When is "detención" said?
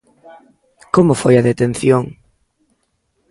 1.49-2.03